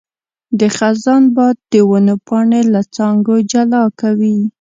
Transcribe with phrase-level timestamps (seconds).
[0.59, 4.37] د خزان باد د ونو پاڼې له څانګو جلا کوي.